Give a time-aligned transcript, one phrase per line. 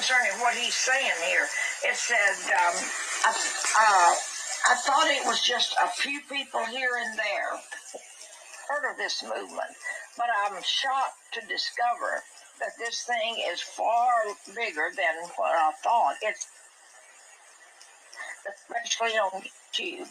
[0.00, 1.44] concerning what he's saying here.
[1.84, 2.16] It said,
[2.56, 2.76] um,
[3.26, 3.32] I,
[3.76, 4.14] uh,
[4.72, 7.60] I thought it was just a few people here and there
[8.70, 9.76] heard of this movement,
[10.16, 12.22] but I'm shocked to discover
[12.60, 14.08] that this thing is far
[14.56, 16.14] bigger than what I thought.
[16.22, 16.46] It's
[18.48, 19.42] especially on
[19.76, 20.08] YouTube.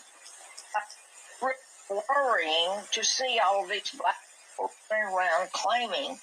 [1.90, 4.21] Worrying to see all these black
[4.52, 6.20] people around claiming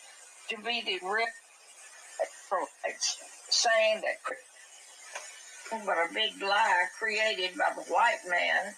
[0.51, 1.27] to be the real
[2.47, 3.19] Israelites,
[3.51, 4.23] saying that
[5.85, 8.75] but a big lie created by the white man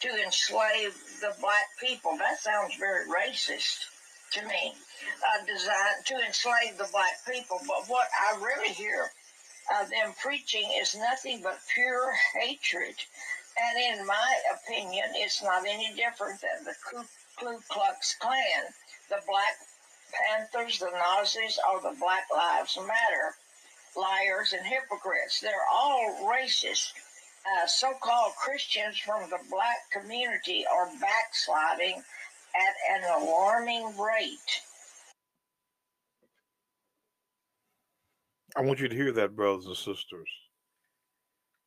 [0.00, 2.16] to enslave the black people.
[2.18, 3.86] That sounds very racist
[4.32, 4.74] to me.
[5.22, 7.60] Uh, designed to enslave the black people.
[7.66, 9.10] But what I really hear
[9.72, 12.96] uh, them preaching is nothing but pure hatred.
[13.54, 17.04] And in my opinion, it's not any different than the Ku
[17.68, 18.64] Klux Klan,
[19.10, 19.56] the Black
[20.12, 23.34] Panthers, the Nazis, or the Black Lives Matter
[23.96, 25.40] liars and hypocrites.
[25.40, 26.92] They're all racist.
[27.44, 32.02] Uh, so called Christians from the black community are backsliding
[32.54, 34.60] at an alarming rate.
[38.54, 40.28] I want you to hear that, brothers and sisters,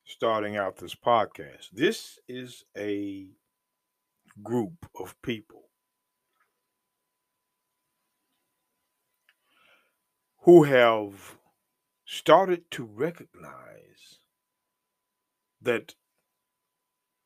[0.06, 1.70] starting out this podcast.
[1.74, 3.28] This is a
[4.44, 5.65] group of people
[10.46, 11.38] who have
[12.06, 14.20] started to recognize
[15.60, 15.96] that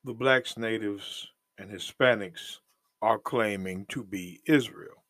[0.06, 2.60] the blacks, natives, and Hispanics
[3.02, 5.04] are claiming to be Israel.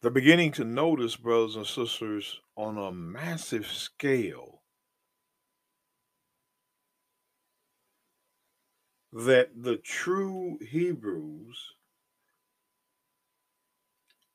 [0.00, 4.62] They're beginning to notice, brothers and sisters, on a massive scale
[9.12, 11.74] that the true Hebrews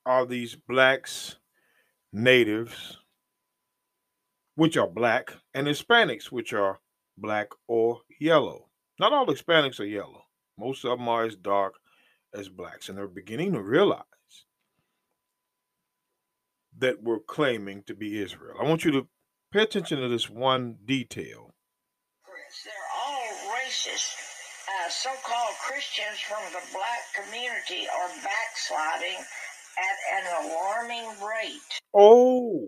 [0.07, 1.35] are these blacks,
[2.13, 2.97] natives,
[4.55, 6.79] which are black, and Hispanics, which are
[7.17, 8.69] black or yellow.
[8.99, 10.23] Not all Hispanics are yellow.
[10.57, 11.73] Most of them are as dark
[12.33, 14.03] as blacks, and they're beginning to realize
[16.77, 18.55] that we're claiming to be Israel.
[18.59, 19.07] I want you to
[19.51, 21.53] pay attention to this one detail.
[22.63, 24.13] They're all racist.
[24.67, 29.19] Uh, so called Christians from the black community are backsliding
[29.77, 31.81] at an alarming rate.
[31.93, 32.67] Oh.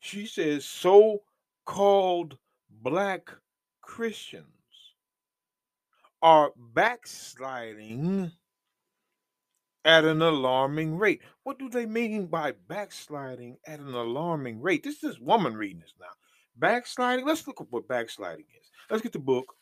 [0.00, 1.22] She says so
[1.64, 2.38] called
[2.70, 3.30] black
[3.80, 4.46] Christians
[6.22, 8.32] are backsliding
[9.84, 11.22] at an alarming rate.
[11.44, 14.82] What do they mean by backsliding at an alarming rate?
[14.82, 16.06] This is woman reading this now.
[16.56, 18.70] Backsliding, let's look at what backsliding is.
[18.90, 19.54] Let's get the book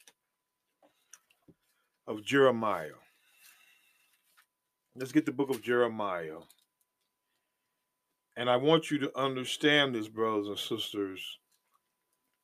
[2.07, 2.91] of Jeremiah.
[4.99, 6.39] Let's get the book of Jeremiah.
[8.37, 11.39] And I want you to understand this, brothers and sisters.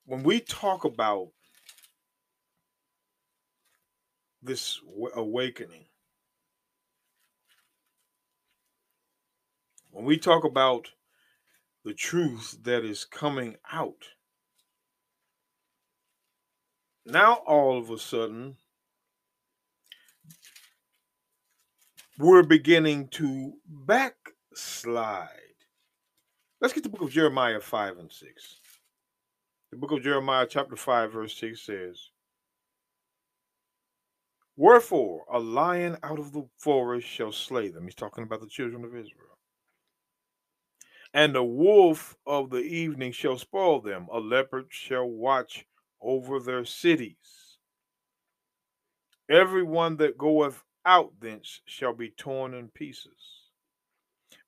[0.06, 1.30] When we talk about
[4.40, 4.80] this
[5.16, 5.86] awakening,
[9.90, 10.90] when we talk about
[11.84, 14.04] the truth that is coming out,
[17.04, 18.58] now all of a sudden,
[22.18, 25.28] we're beginning to backslide.
[26.60, 28.60] Let's get the book of Jeremiah 5 and 6.
[29.72, 32.10] The book of Jeremiah, chapter 5, verse 6 says,
[34.56, 37.84] Wherefore a lion out of the forest shall slay them.
[37.84, 39.38] He's talking about the children of Israel.
[41.12, 44.06] And the wolf of the evening shall spoil them.
[44.12, 45.66] A leopard shall watch
[46.00, 47.58] over their cities.
[49.28, 53.12] Everyone that goeth out thence shall be torn in pieces,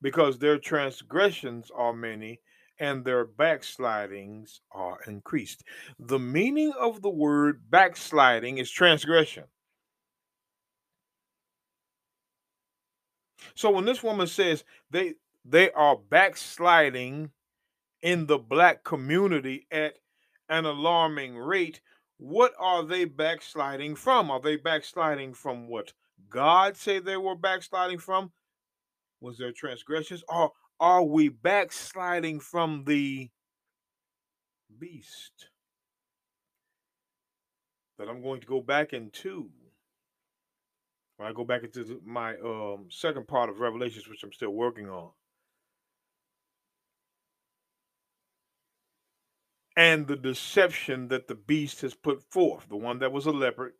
[0.02, 2.40] because their transgressions are many
[2.78, 5.64] and their backslidings are increased.
[5.98, 9.44] The meaning of the word backsliding is transgression.
[13.54, 15.14] So when this woman says they
[15.44, 17.30] they are backsliding
[18.02, 19.94] in the black community at
[20.50, 21.80] an alarming rate,
[22.18, 24.30] what are they backsliding from?
[24.30, 25.94] Are they backsliding from what
[26.28, 28.32] God say they were backsliding from?
[29.20, 30.22] Was their transgressions?
[30.28, 33.30] Or are we backsliding from the
[34.78, 35.50] beast?
[37.98, 39.50] That I'm going to go back into
[41.16, 44.88] when I go back into my um, second part of Revelations, which I'm still working
[44.88, 45.10] on.
[49.76, 53.72] And the deception that the beast has put forth, the one that was a leopard,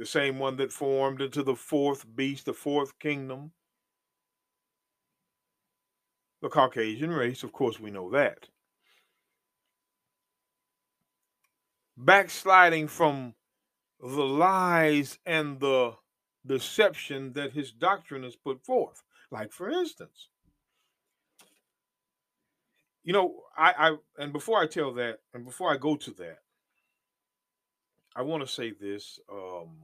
[0.00, 3.52] the same one that formed into the fourth beast, the fourth kingdom,
[6.40, 7.42] the Caucasian race.
[7.42, 8.48] Of course, we know that.
[11.98, 13.34] Backsliding from
[14.00, 15.92] the lies and the
[16.46, 19.02] deception that his doctrine has put forth.
[19.30, 20.30] Like, for instance,
[23.04, 26.38] you know, I, I and before I tell that, and before I go to that,
[28.16, 29.20] I want to say this.
[29.30, 29.76] Um,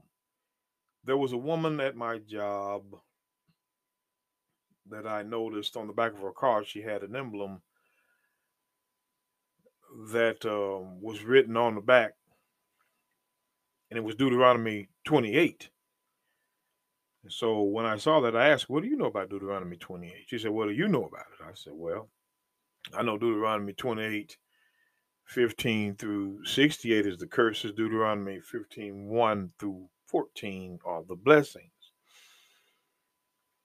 [1.06, 2.82] there was a woman at my job
[4.90, 6.64] that I noticed on the back of her car.
[6.64, 7.62] She had an emblem
[10.10, 12.14] that um, was written on the back,
[13.90, 15.70] and it was Deuteronomy 28.
[17.22, 20.12] And so when I saw that, I asked, What do you know about Deuteronomy 28?
[20.26, 21.44] She said, What do you know about it?
[21.44, 22.08] I said, Well,
[22.92, 24.36] I know Deuteronomy 28,
[25.24, 31.70] 15 through 68 is the curses, Deuteronomy 15, 1 through 14 are the blessings.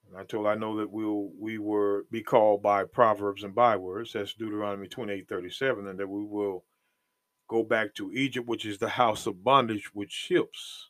[0.07, 4.13] And I told I know that we'll we were be called by proverbs and bywords.
[4.13, 6.65] That's Deuteronomy 28, 37, and that we will
[7.47, 10.89] go back to Egypt, which is the house of bondage with ships.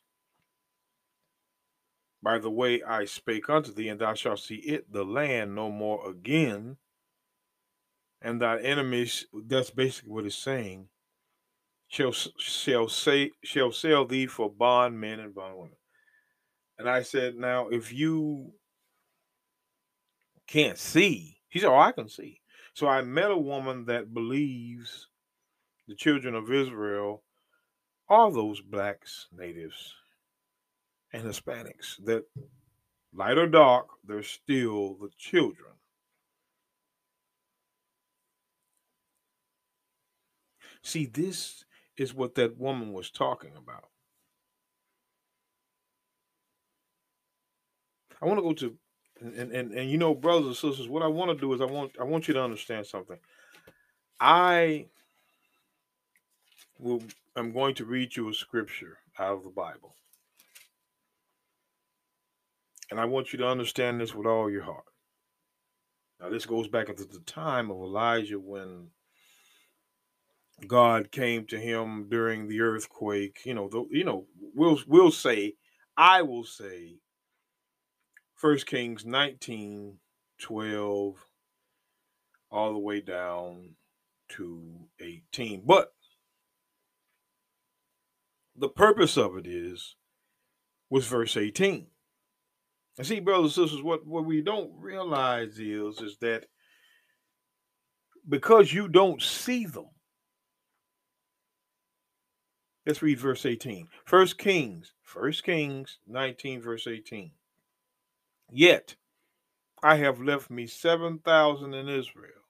[2.22, 5.70] By the way I spake unto thee, and thou shalt see it, the land, no
[5.70, 6.76] more again.
[8.20, 10.88] And thy enemies, that's basically what it's saying,
[11.92, 15.76] shall shall say shall sell thee for bondmen and bondwomen.
[16.78, 18.54] And I said, now if you
[20.46, 22.40] can't see, he said, Oh, I can see.
[22.72, 25.08] So I met a woman that believes
[25.86, 27.24] the children of Israel
[28.08, 29.94] are those blacks, natives,
[31.12, 32.24] and Hispanics that
[33.12, 35.72] light or dark, they're still the children.
[40.82, 41.64] See, this
[41.96, 43.88] is what that woman was talking about.
[48.20, 48.76] I want to go to
[49.20, 51.64] and, and and you know, brothers and sisters, what I want to do is I
[51.66, 53.18] want I want you to understand something.
[54.20, 54.86] I
[56.78, 57.02] will
[57.36, 59.94] I'm going to read you a scripture out of the Bible.
[62.90, 64.84] And I want you to understand this with all your heart.
[66.20, 68.88] Now, this goes back into the time of Elijah when
[70.66, 73.40] God came to him during the earthquake.
[73.44, 75.54] You know, the, you know, we'll we'll say,
[75.96, 76.98] I will say,
[78.34, 79.98] First Kings 19,
[80.40, 81.14] 12,
[82.50, 83.76] all the way down
[84.30, 85.62] to 18.
[85.64, 85.92] But
[88.56, 89.96] the purpose of it is
[90.90, 91.86] was verse 18.
[92.98, 96.44] And see, brothers and sisters, what, what we don't realize is, is that
[98.28, 99.86] because you don't see them,
[102.86, 103.88] let's read verse 18.
[104.04, 107.32] First Kings, First Kings 19, verse 18.
[108.50, 108.96] Yet
[109.82, 112.42] I have left me 7,000 in Israel,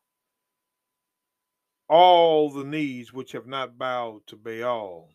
[1.88, 5.10] all the knees which have not bowed to Baal,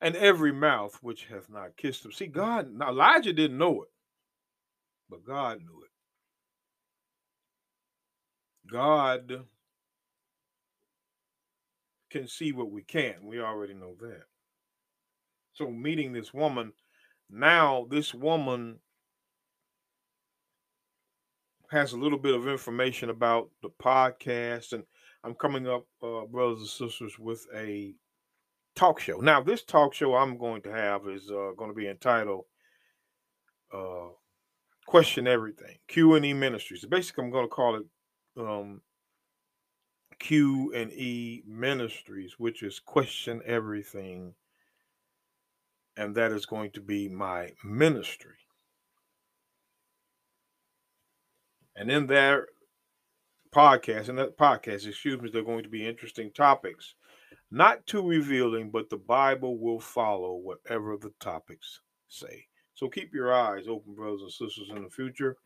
[0.00, 2.12] and every mouth which hath not kissed him.
[2.12, 3.90] See, God, now Elijah didn't know it,
[5.08, 5.90] but God knew it.
[8.70, 9.44] God
[12.14, 13.24] can see what we can't.
[13.24, 14.22] We already know that.
[15.54, 16.72] So, meeting this woman,
[17.28, 18.78] now this woman
[21.72, 24.84] has a little bit of information about the podcast, and
[25.24, 27.94] I'm coming up, uh, brothers and sisters, with a
[28.76, 29.18] talk show.
[29.18, 32.44] Now, this talk show I'm going to have is uh, going to be entitled
[33.72, 34.10] uh,
[34.86, 36.84] "Question Everything" Q and E Ministries.
[36.84, 37.84] Basically, I'm going to call it
[38.38, 38.82] um,
[40.18, 44.34] Q and E Ministries, which is "Question Everything,"
[45.96, 48.36] and that is going to be my ministry.
[51.76, 52.48] And in their
[53.54, 56.94] podcast, in that podcast, excuse me, they're going to be interesting topics
[57.54, 62.46] not too revealing, but the Bible will follow whatever the topics say.
[62.74, 65.36] So keep your eyes open, brothers and sisters, in the future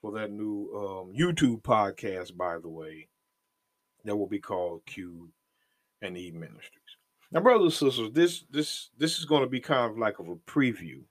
[0.00, 3.08] for that new um, YouTube podcast, by the way,
[4.04, 5.30] that will be called Q
[6.02, 6.96] and E Ministries.
[7.32, 10.28] Now, brothers and sisters, this this this is going to be kind of like of
[10.28, 11.02] a preview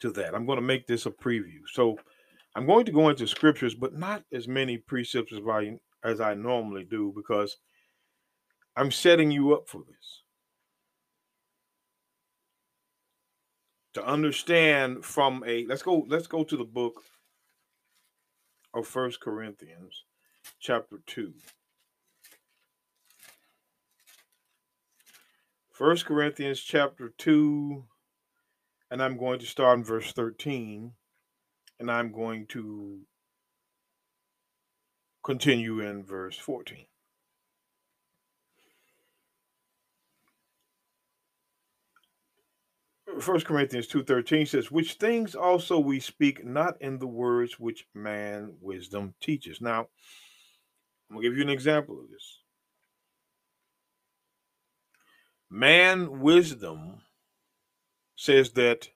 [0.00, 0.34] to that.
[0.34, 1.60] I'm going to make this a preview.
[1.70, 1.98] So
[2.54, 6.32] I'm going to go into scriptures, but not as many precepts as I as I
[6.32, 7.58] normally do, because
[8.74, 10.22] I'm setting you up for this.
[13.94, 17.02] To understand from a let's go let's go to the book
[18.72, 20.05] of First Corinthians
[20.60, 21.32] chapter 2.
[25.72, 27.84] First Corinthians chapter 2,
[28.90, 30.92] and I'm going to start in verse 13,
[31.78, 33.00] and I'm going to
[35.22, 36.86] continue in verse 14.
[43.20, 48.54] First Corinthians 2.13 says, Which things also we speak not in the words which man
[48.60, 49.60] wisdom teaches.
[49.60, 49.88] Now,
[51.10, 52.40] I'm to give you an example of this.
[55.48, 57.02] Man wisdom
[58.16, 58.88] says that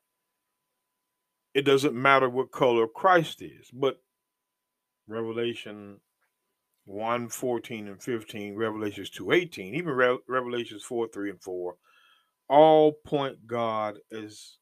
[1.55, 4.03] it doesn't matter what color Christ is, but
[5.07, 6.01] Revelation
[6.87, 11.77] 1 14 and 15, Revelations 2 18, even Re- Revelations 4 3 and 4,
[12.49, 14.57] all point God as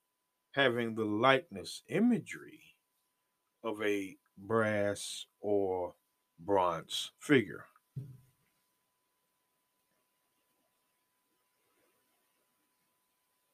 [0.53, 2.75] having the likeness, imagery
[3.65, 5.95] of a brass or
[6.39, 7.65] bronze figure.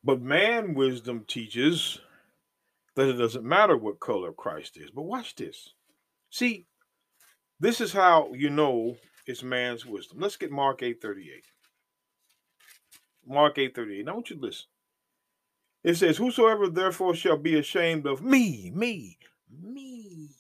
[0.03, 2.01] But man wisdom teaches
[2.95, 4.91] that it doesn't matter what color Christ is.
[4.91, 5.71] But watch this.
[6.31, 6.67] See,
[7.59, 10.19] this is how you know it's man's wisdom.
[10.21, 11.45] Let's get Mark 8:38.
[13.27, 14.05] Mark 8:38.
[14.05, 14.67] Now I want you to listen.
[15.83, 19.19] It says, Whosoever therefore shall be ashamed of me, me,
[19.51, 20.31] me.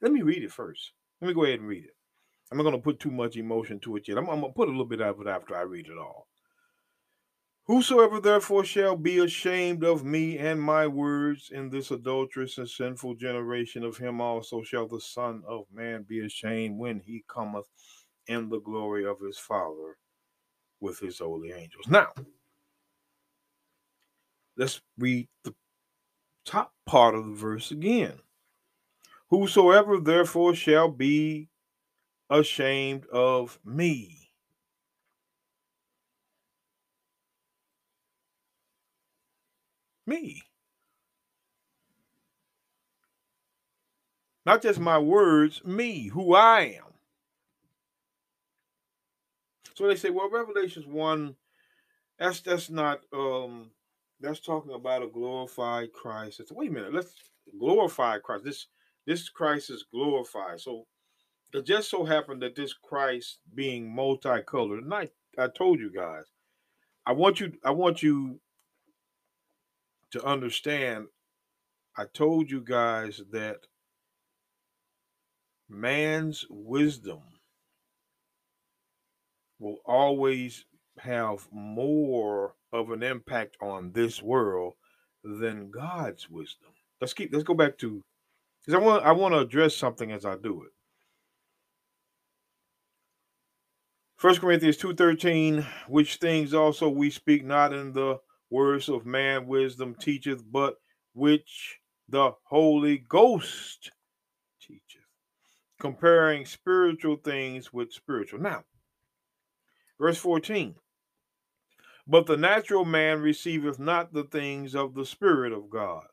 [0.00, 0.92] Let me read it first.
[1.20, 1.96] Let me go ahead and read it.
[2.50, 4.18] I'm not going to put too much emotion to it yet.
[4.18, 6.28] I'm, I'm going to put a little bit of it after I read it all.
[7.66, 13.16] Whosoever therefore shall be ashamed of me and my words in this adulterous and sinful
[13.16, 17.66] generation, of him also shall the Son of Man be ashamed when he cometh
[18.28, 19.96] in the glory of his Father
[20.78, 21.88] with his holy angels.
[21.88, 22.12] Now,
[24.56, 25.54] let's read the
[26.44, 28.20] top part of the verse again.
[29.28, 31.48] Whosoever therefore shall be
[32.30, 34.26] ashamed of me
[40.06, 40.42] me.
[44.44, 46.84] Not just my words, me, who I am.
[49.74, 51.34] So they say, well, Revelations 1,
[52.18, 53.70] that's that's not um
[54.20, 56.40] that's talking about a glorified Christ.
[56.40, 57.12] It's, wait a minute, let's
[57.58, 58.44] glorify Christ.
[58.44, 58.66] This
[59.06, 60.60] this Christ is glorified.
[60.60, 60.86] So
[61.52, 65.08] it just so happened that this Christ being multicolored, and I,
[65.38, 66.24] I told you guys,
[67.06, 68.40] I want you I want you
[70.10, 71.06] to understand,
[71.96, 73.58] I told you guys that
[75.68, 77.22] man's wisdom
[79.58, 80.64] will always
[80.98, 84.74] have more of an impact on this world
[85.22, 86.70] than God's wisdom.
[87.00, 88.02] Let's keep let's go back to
[88.66, 90.72] because I want I want to address something as I do it.
[94.16, 98.18] First Corinthians 2:13, which things also we speak not in the
[98.50, 100.76] words of man wisdom teacheth, but
[101.12, 103.90] which the Holy Ghost
[104.60, 105.02] teacheth,
[105.78, 108.40] comparing spiritual things with spiritual.
[108.40, 108.64] Now,
[109.98, 110.76] verse 14.
[112.06, 116.06] But the natural man receiveth not the things of the Spirit of God,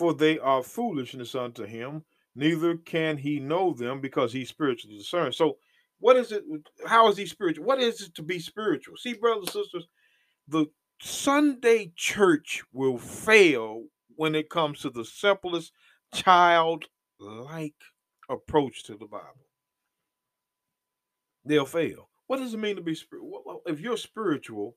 [0.00, 2.02] for they are foolishness unto him,
[2.34, 5.34] neither can he know them because he's spiritually discerned.
[5.34, 5.58] So,
[5.98, 6.42] what is it?
[6.86, 7.66] How is he spiritual?
[7.66, 8.96] What is it to be spiritual?
[8.96, 9.86] See, brothers and sisters,
[10.48, 10.64] the
[11.02, 13.84] Sunday church will fail
[14.16, 15.72] when it comes to the simplest
[16.14, 16.88] childlike
[18.30, 19.48] approach to the Bible.
[21.44, 22.08] They'll fail.
[22.26, 23.60] What does it mean to be spiritual?
[23.66, 24.76] If you're spiritual,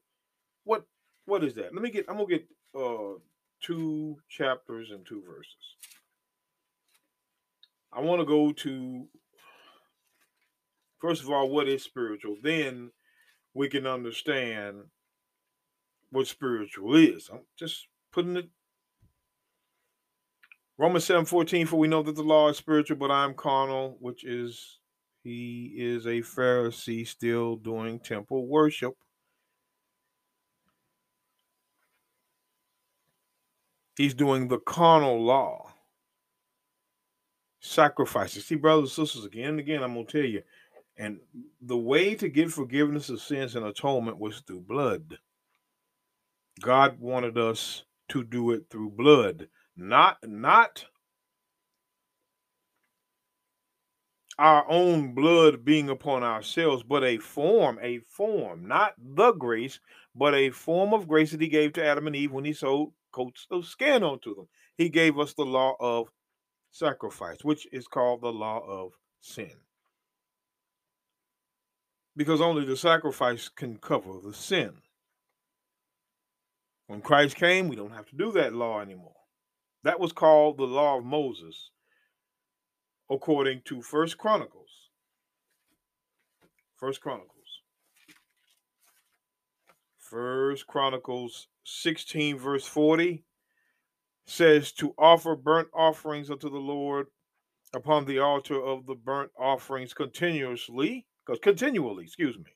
[0.65, 0.83] what
[1.23, 1.73] what is that?
[1.73, 2.07] Let me get.
[2.09, 3.19] I'm gonna get uh,
[3.63, 5.77] two chapters and two verses.
[7.91, 9.07] I want to go to
[10.99, 12.37] first of all what is spiritual.
[12.41, 12.91] Then
[13.53, 14.85] we can understand
[16.09, 17.29] what spiritual is.
[17.31, 18.49] I'm just putting it.
[20.77, 23.95] Romans 7 14, for we know that the law is spiritual, but I am carnal,
[23.99, 24.79] which is
[25.23, 28.95] he is a Pharisee still doing temple worship.
[33.95, 35.73] He's doing the carnal law.
[37.59, 38.45] Sacrifices.
[38.45, 40.41] See, brothers and sisters, again and again, I'm going to tell you.
[40.97, 41.19] And
[41.61, 45.17] the way to get forgiveness of sins and atonement was through blood.
[46.61, 50.85] God wanted us to do it through blood, not not
[54.37, 59.79] our own blood being upon ourselves, but a form, a form, not the grace,
[60.15, 62.91] but a form of grace that he gave to Adam and Eve when he sewed
[63.13, 64.47] coats of skin onto them.
[64.75, 66.09] He gave us the law of
[66.71, 69.51] sacrifice, which is called the law of sin.
[72.15, 74.73] Because only the sacrifice can cover the sin.
[76.87, 79.15] When Christ came, we don't have to do that law anymore.
[79.83, 81.71] That was called the law of Moses,
[83.09, 84.89] according to First Chronicles.
[86.75, 87.32] First Chronicles.
[90.13, 93.23] First Chronicles 16, verse 40
[94.27, 97.07] says to offer burnt offerings unto the Lord
[97.73, 102.51] upon the altar of the burnt offerings continuously, because continually, excuse me.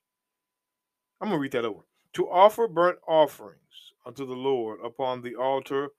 [1.20, 1.80] I'm gonna read that over.
[2.14, 5.90] To offer burnt offerings unto the Lord upon the altar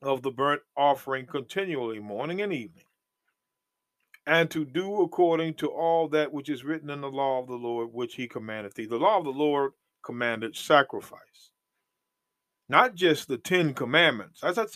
[0.00, 2.86] of the burnt offering continually, morning and evening,
[4.26, 7.56] and to do according to all that which is written in the law of the
[7.56, 8.86] Lord, which he commanded thee.
[8.86, 11.52] The law of the Lord commanded sacrifice,
[12.68, 14.42] not just the Ten Commandments.
[14.42, 14.66] As I,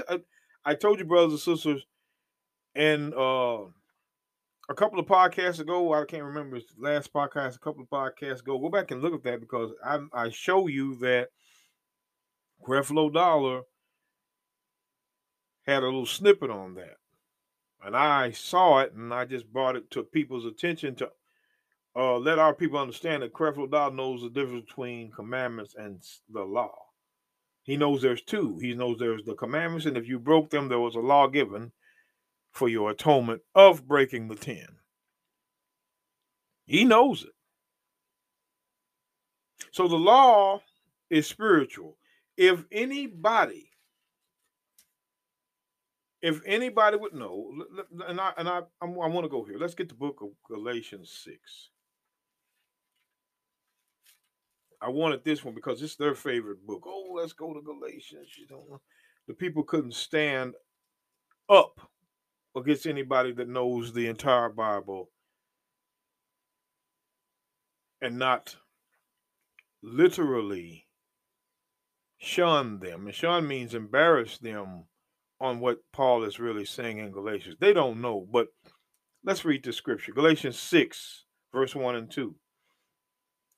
[0.64, 1.86] I told you, brothers and sisters,
[2.74, 3.64] and uh,
[4.68, 8.58] a couple of podcasts ago, I can't remember last podcast, a couple of podcasts ago.
[8.58, 11.28] Go back and look at that because I, I show you that
[12.66, 13.62] Creflo Dollar
[15.66, 16.96] had a little snippet on that.
[17.84, 21.10] And I saw it and I just brought it to people's attention to
[21.96, 26.74] uh, let our people understand that Creflo knows the difference between commandments and the law.
[27.62, 28.58] He knows there's two.
[28.60, 31.72] He knows there's the commandments, and if you broke them, there was a law given
[32.52, 34.66] for your atonement of breaking the ten.
[36.66, 37.30] He knows it.
[39.72, 40.62] So the law
[41.10, 41.96] is spiritual.
[42.36, 43.70] If anybody,
[46.20, 47.64] if anybody would know,
[48.06, 49.58] and I and I I want to go here.
[49.58, 51.70] Let's get the book of Galatians six.
[54.84, 56.82] I wanted this one because it's their favorite book.
[56.86, 58.28] Oh, let's go to Galatians.
[58.38, 58.80] You know,
[59.26, 60.54] the people couldn't stand
[61.48, 61.80] up
[62.54, 65.10] against anybody that knows the entire Bible
[68.02, 68.56] and not
[69.82, 70.86] literally
[72.18, 73.06] shun them.
[73.06, 74.84] And shun means embarrass them
[75.40, 77.56] on what Paul is really saying in Galatians.
[77.58, 78.48] They don't know, but
[79.24, 80.12] let's read the scripture.
[80.12, 82.34] Galatians 6, verse 1 and 2.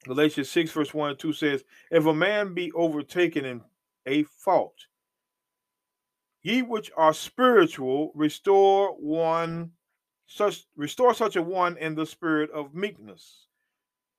[0.07, 3.63] Galatians 6, verse 1 and 2 says, If a man be overtaken in
[4.07, 4.87] a fault,
[6.43, 9.73] ye which are spiritual, restore one
[10.29, 13.47] such restore such a one in the spirit of meekness,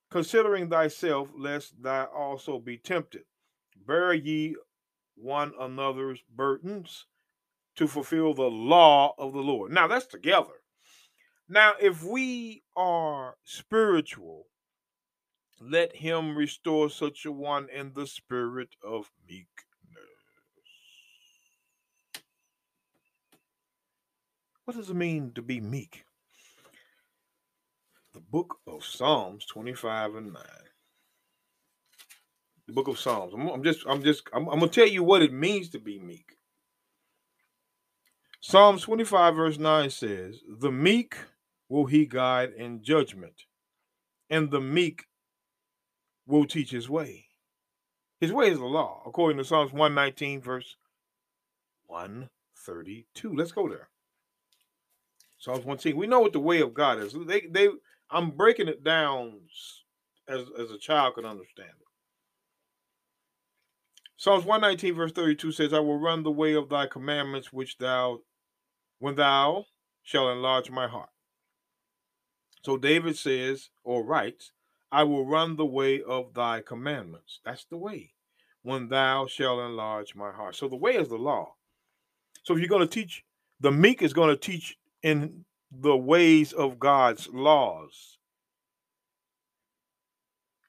[0.09, 3.23] considering thyself, lest thou also be tempted.
[3.85, 4.55] Bear ye
[5.15, 7.05] one another's burdens
[7.75, 9.71] to fulfill the law of the Lord.
[9.71, 10.63] Now that's together.
[11.49, 14.47] Now, if we are spiritual,
[15.61, 19.47] let him restore such a one in the spirit of meekness.
[24.65, 26.03] What does it mean to be meek?
[28.13, 30.43] The book of Psalms 25 and 9.
[32.67, 33.33] The book of Psalms.
[33.33, 35.99] I'm, I'm just, I'm just, I'm, I'm gonna tell you what it means to be
[35.99, 36.37] meek.
[38.41, 41.15] Psalms 25, verse 9 says, The meek
[41.69, 43.43] will he guide in judgment,
[44.29, 45.05] and the meek
[46.27, 47.25] will teach his way.
[48.19, 50.75] His way is the law, according to Psalms 119, verse
[51.87, 53.35] 132.
[53.35, 53.89] Let's go there.
[55.39, 55.95] Psalms 110.
[55.95, 57.15] We know what the way of God is.
[57.25, 57.69] They they
[58.09, 59.39] I'm breaking it down
[60.27, 61.87] as, as a child can understand it.
[64.15, 68.21] Psalms 119, verse 32 says, I will run the way of thy commandments, which thou,
[68.99, 69.65] when thou
[70.01, 71.09] shall enlarge my heart.
[72.63, 74.51] So David says, or writes,
[74.91, 77.39] I will run the way of thy commandments.
[77.43, 78.13] That's the way.
[78.63, 80.55] When thou shalt enlarge my heart.
[80.55, 81.53] So the way is the law.
[82.43, 83.23] So if you're going to teach,
[83.59, 88.17] the meek is going to teach in the ways of God's laws.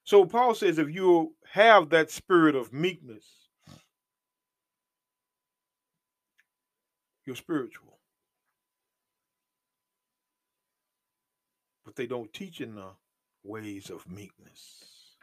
[0.05, 3.25] So Paul says if you have that spirit of meekness,
[7.27, 7.99] you're spiritual.
[11.85, 12.89] But they don't teach in the
[13.49, 15.17] ways of meekness.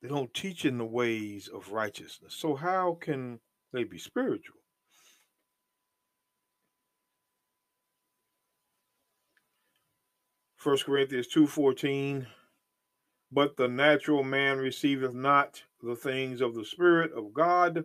[0.00, 2.34] They don't teach in the ways of righteousness.
[2.34, 3.38] So how can
[3.72, 4.56] they be spiritual?
[10.56, 12.26] First Corinthians 2:14
[13.30, 17.84] But the natural man receiveth not the things of the spirit of God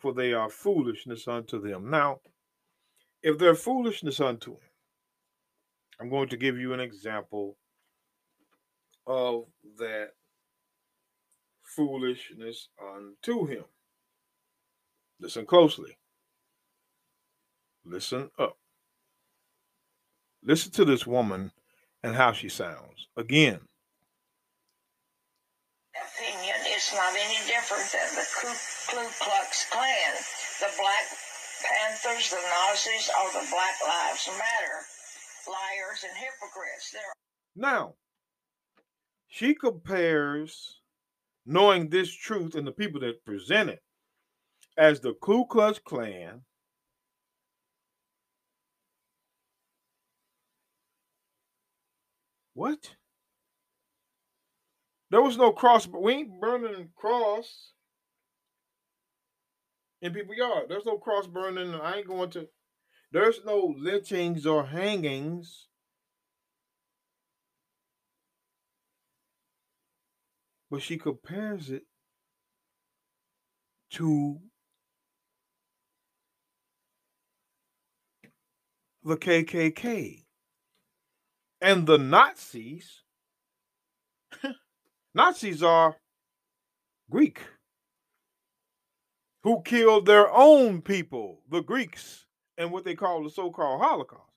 [0.00, 1.90] for they are foolishness unto them.
[1.90, 2.20] Now,
[3.22, 4.69] if they're foolishness unto him,
[6.00, 7.56] I'm going to give you an example
[9.06, 9.44] of
[9.78, 10.12] that
[11.62, 13.64] foolishness unto him.
[15.20, 15.98] Listen closely.
[17.84, 18.56] Listen up.
[20.42, 21.52] Listen to this woman
[22.02, 23.08] and how she sounds.
[23.16, 23.60] Again.
[25.92, 28.48] Opinion it's not any different than the Ku
[28.88, 30.12] Ku Klux Klan,
[30.60, 31.06] the Black
[31.60, 34.80] Panthers, the Nazis, or the Black Lives Matter.
[35.48, 36.90] Liars and hypocrites.
[36.92, 37.02] They're
[37.56, 37.94] Now,
[39.28, 40.80] she compares
[41.46, 43.82] knowing this truth and the people that present it
[44.76, 46.42] as the Ku Klux Klan.
[52.54, 52.96] What?
[55.10, 57.72] There was no cross, but we ain't burning cross
[60.02, 60.66] in people's yard.
[60.68, 61.74] There's no cross burning.
[61.74, 62.48] I ain't going to.
[63.12, 65.66] There's no lynchings or hangings.
[70.70, 71.82] But she compares it
[73.92, 74.40] to
[79.02, 80.24] the KKK
[81.60, 83.02] and the Nazis.
[85.14, 85.96] Nazis are
[87.10, 87.40] Greek
[89.42, 92.26] who killed their own people, the Greeks,
[92.60, 94.30] and what they call the so called Holocaust.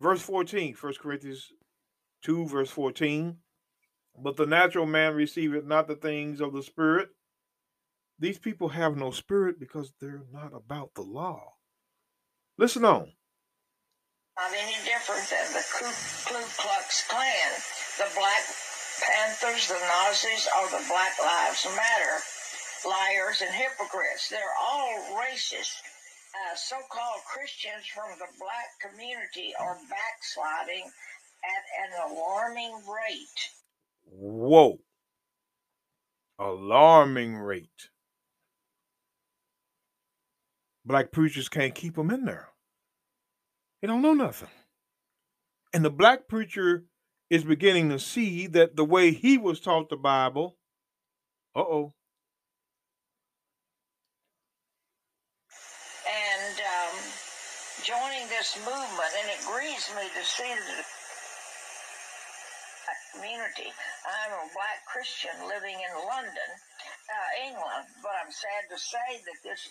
[0.00, 1.52] Verse 14, 1 Corinthians
[2.22, 3.36] 2, verse 14.
[4.18, 7.10] But the natural man receiveth not the things of the Spirit.
[8.18, 11.52] These people have no spirit because they're not about the law.
[12.56, 13.12] Listen on.
[14.38, 17.50] not any different than the Ku Ku Klux Klan,
[17.98, 18.44] the Black
[19.02, 22.33] Panthers, the Nazis, or the Black Lives Matter.
[22.84, 24.28] Liars and hypocrites.
[24.28, 25.74] They're all racist.
[26.34, 30.90] Uh, so called Christians from the black community are backsliding
[31.44, 33.50] at an alarming rate.
[34.04, 34.78] Whoa.
[36.38, 37.90] Alarming rate.
[40.84, 42.48] Black preachers can't keep them in there.
[43.80, 44.48] They don't know nothing.
[45.72, 46.84] And the black preacher
[47.30, 50.56] is beginning to see that the way he was taught the Bible,
[51.56, 51.94] uh oh,
[56.06, 56.98] And um,
[57.84, 60.80] joining this movement, and it grieves me to see the
[63.12, 63.68] community.
[64.08, 66.50] I'm a black Christian living in London,
[67.12, 69.68] uh, England, but I'm sad to say that this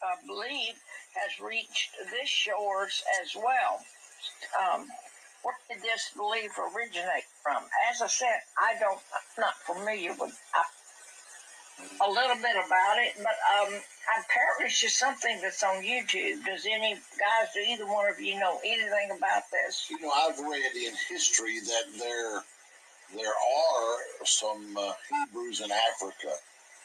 [0.00, 0.80] uh, belief
[1.20, 3.84] has reached this shores as well.
[4.56, 4.88] Um,
[5.44, 7.60] where did this belief originate from?
[7.92, 13.20] As I said, I don't, I'm not familiar with uh, a little bit about it,
[13.20, 13.72] but um,
[14.08, 16.44] apparently it's just something that's on YouTube.
[16.44, 19.86] Does any guys, do either one of you know anything about this?
[19.90, 22.42] You know, I've read in history that there
[23.14, 26.32] there are some uh, Hebrews in Africa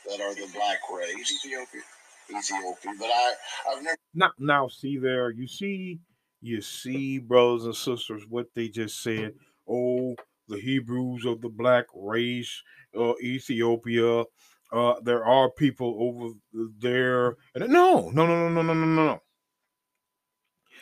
[0.09, 1.81] that are the black race, Ethiopia,
[2.29, 2.91] Ethiopia.
[2.99, 3.33] But I
[3.69, 5.99] I've never now, now see there, you see,
[6.41, 9.33] you see, brothers and sisters, what they just said.
[9.67, 10.15] Oh,
[10.47, 12.61] the Hebrews of the black race,
[12.97, 14.23] uh, Ethiopia.
[14.75, 16.33] Uh, there are people over
[16.79, 17.37] there.
[17.55, 19.19] And no, no, no, no, no, no, no, no.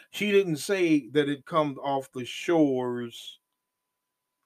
[0.10, 3.40] She didn't say that it comes off the shores.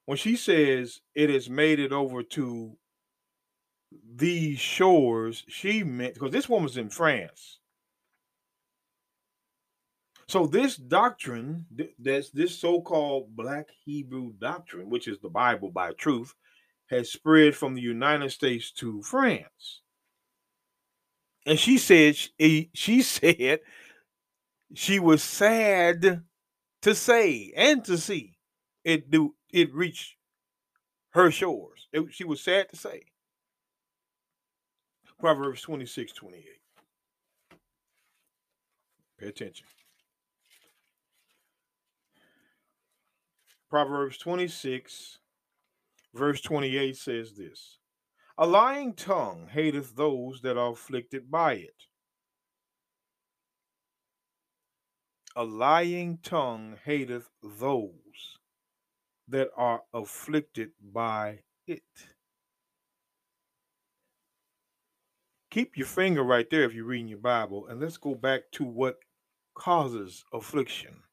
[0.05, 2.77] When she says it has made it over to
[4.15, 7.59] these shores, she meant because this woman's in France.
[10.27, 15.93] So this doctrine, th- that's this so-called Black Hebrew doctrine, which is the Bible by
[15.93, 16.33] truth,
[16.89, 19.81] has spread from the United States to France.
[21.45, 23.59] And she said eh, she, she said
[24.73, 26.23] she was sad
[26.81, 28.37] to say and to see
[28.83, 30.17] it do it reach
[31.11, 31.87] her shores.
[31.93, 33.03] It- she was sad to say.
[35.19, 36.61] Proverbs 26, 28.
[39.17, 39.67] Pay attention.
[43.69, 45.19] Proverbs 26,
[46.17, 47.77] verse 28 says this
[48.37, 51.75] A lying tongue hateth those that are afflicted by it.
[55.35, 57.91] A lying tongue hateth those
[59.27, 61.83] that are afflicted by it.
[65.51, 68.63] Keep your finger right there if you're reading your Bible, and let's go back to
[68.63, 68.97] what
[69.55, 71.03] causes affliction.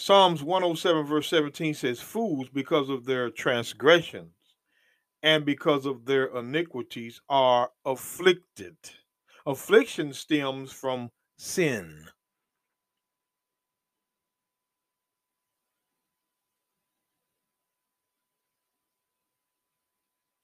[0.00, 4.30] Psalms 107, verse 17 says, Fools, because of their transgressions
[5.24, 8.76] and because of their iniquities, are afflicted.
[9.44, 12.04] Affliction stems from sin.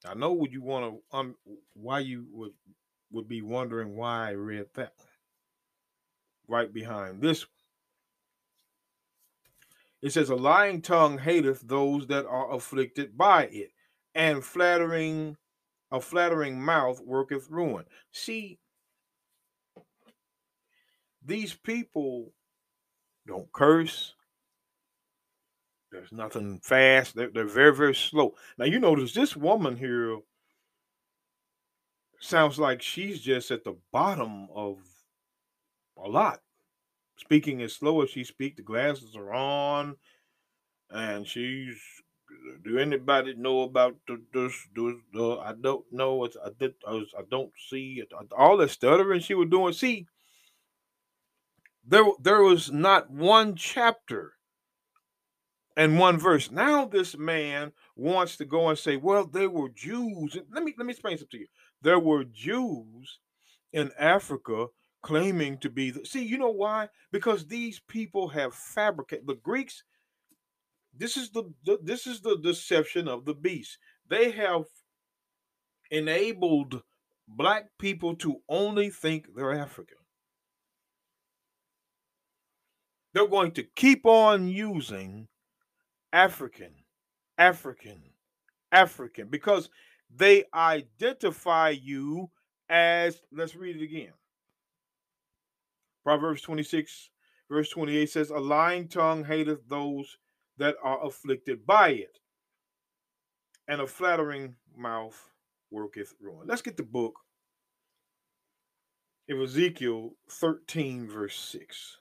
[0.04, 1.36] I know would you want to um,
[1.74, 2.54] why you would
[3.12, 5.08] would be wondering why I read that one
[6.48, 7.53] right behind this one.
[10.04, 13.70] It says, A lying tongue hateth those that are afflicted by it,
[14.14, 15.38] and flattering
[15.90, 17.86] a flattering mouth worketh ruin.
[18.12, 18.58] See,
[21.24, 22.34] these people
[23.26, 24.14] don't curse.
[25.90, 27.16] There's nothing fast.
[27.16, 28.34] They're, they're very, very slow.
[28.58, 30.18] Now, you notice this woman here
[32.20, 34.80] sounds like she's just at the bottom of
[35.96, 36.40] a lot.
[37.16, 39.96] Speaking as slow as she speaks, the glasses are on,
[40.90, 41.80] and she's.
[42.64, 44.52] Do anybody know about the this?
[44.74, 46.24] the, I don't know.
[46.24, 46.74] It's, I did.
[46.86, 48.12] I, was, I don't see it.
[48.36, 49.72] All the stuttering she was doing.
[49.72, 50.06] See,
[51.86, 54.34] there there was not one chapter
[55.76, 56.50] and one verse.
[56.50, 60.86] Now this man wants to go and say, "Well, they were Jews." Let me let
[60.86, 61.46] me explain something to you.
[61.82, 63.20] There were Jews
[63.72, 64.66] in Africa
[65.04, 66.88] claiming to be the, see you know why?
[67.12, 69.84] Because these people have fabricated the greeks
[70.96, 73.78] this is the, the this is the deception of the beast.
[74.08, 74.64] They have
[75.90, 76.82] enabled
[77.26, 79.98] black people to only think they're african.
[83.12, 85.28] They're going to keep on using
[86.12, 86.72] african
[87.38, 88.00] african
[88.70, 89.68] african because
[90.14, 92.30] they identify you
[92.68, 94.12] as let's read it again
[96.04, 97.08] Proverbs 26,
[97.50, 100.18] verse 28 says, A lying tongue hateth those
[100.58, 102.18] that are afflicted by it,
[103.66, 105.30] and a flattering mouth
[105.70, 106.46] worketh ruin.
[106.46, 107.14] Let's get the book
[109.30, 111.96] of Ezekiel 13, verse 6.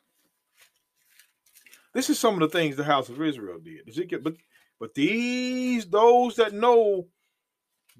[1.93, 3.87] This is some of the things the house of Israel did.
[3.87, 4.35] Ezekiel, but
[4.79, 7.07] but these those that know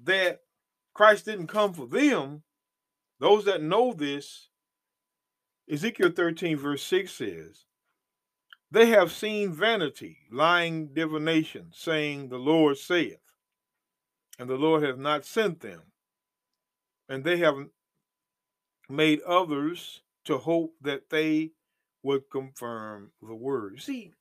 [0.02, 0.40] that
[0.92, 2.42] Christ didn't come for them,
[3.20, 4.50] those that know this
[5.70, 7.64] Ezekiel 13, verse 6 says,
[8.70, 13.20] They have seen vanity, lying divination, saying, The Lord saith,
[14.38, 15.80] and the Lord hath not sent them.
[17.08, 17.56] And they have
[18.90, 21.52] made others to hope that they
[22.02, 23.80] would confirm the word.
[23.80, 24.12] See,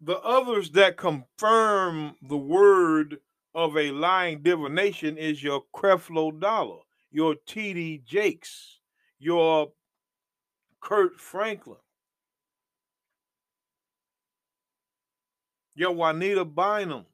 [0.00, 3.18] the others that confirm the word
[3.54, 6.82] of a lying divination is your Creflo Dollar
[7.12, 8.02] your T.D.
[8.04, 8.80] Jakes,
[9.18, 9.72] your
[10.80, 11.76] Kirk Franklin,
[15.74, 17.04] your Juanita Bynums.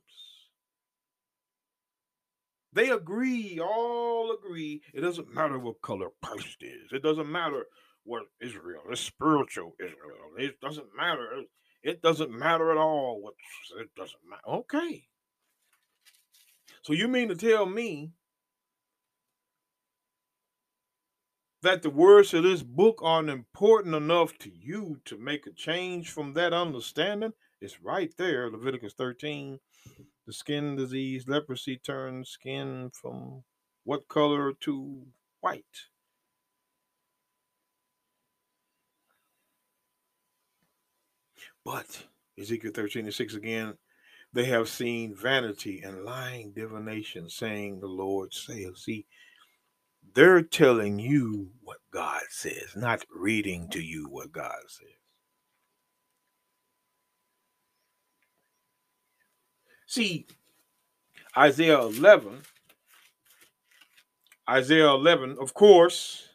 [2.72, 4.82] They agree, all agree.
[4.94, 6.92] It doesn't matter what color Christ is.
[6.92, 7.64] It doesn't matter
[8.04, 10.30] what Israel is spiritual Israel.
[10.38, 11.42] It doesn't matter.
[11.82, 13.20] It doesn't matter at all.
[13.20, 13.34] What
[13.80, 14.42] it doesn't matter.
[14.46, 15.04] Okay.
[16.82, 18.12] So you mean to tell me
[21.62, 26.10] that the words of this book aren't important enough to you to make a change
[26.10, 29.58] from that understanding, it's right there, Leviticus 13.
[30.26, 33.42] The skin disease, leprosy turns skin from
[33.84, 35.06] what color to
[35.40, 35.64] white?
[41.64, 42.04] But
[42.38, 43.74] Ezekiel 13 and 6 again,
[44.32, 48.76] they have seen vanity and lying divination, saying, The Lord saith.
[48.78, 49.06] See,
[50.18, 54.88] they're telling you what God says, not reading to you what God says.
[59.86, 60.26] See,
[61.36, 62.40] Isaiah 11,
[64.50, 66.28] Isaiah 11, of course,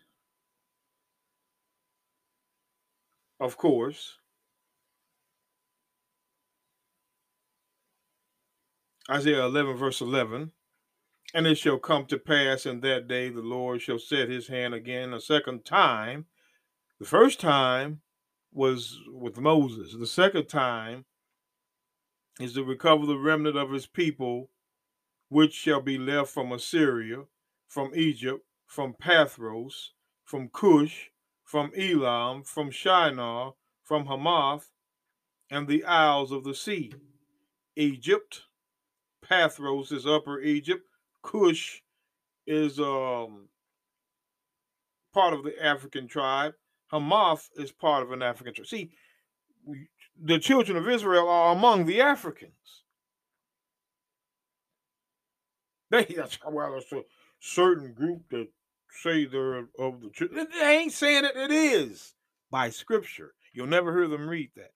[3.42, 4.18] of course,
[9.10, 10.54] Isaiah 11, verse 11
[11.34, 14.74] and it shall come to pass in that day the Lord shall set his hand
[14.74, 16.26] again a second time.
[17.00, 18.02] The first time
[18.52, 21.06] was with Moses, the second time
[22.40, 24.50] is to recover the remnant of his people,
[25.30, 27.24] which shall be left from Assyria,
[27.68, 29.90] from Egypt, from Pathros,
[30.24, 31.10] from Cush,
[31.44, 34.72] from Elam, from Shinar, from Hamath,
[35.50, 36.94] and the isles of the sea.
[37.76, 38.44] Egypt,
[39.24, 40.88] Pathros is upper Egypt,
[41.24, 41.82] Cush
[42.46, 43.48] is um,
[45.14, 46.54] part of the African tribe.
[46.92, 48.68] Hamath is part of an African tribe.
[48.68, 48.92] See,
[50.22, 52.84] the children of Israel are among the Africans.
[55.90, 57.04] They that's well, it's a
[57.40, 58.48] certain group that
[59.02, 60.48] say they're of the children.
[60.52, 61.36] They ain't saying it.
[61.36, 62.14] It is
[62.52, 63.34] by Scripture.
[63.54, 64.72] You'll never hear them read that.